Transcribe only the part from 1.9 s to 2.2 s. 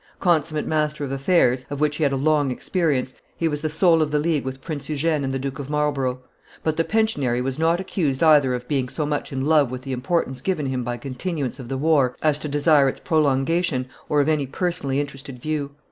he had a